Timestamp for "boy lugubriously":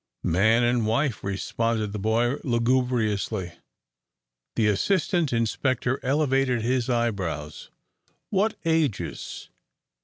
1.99-3.51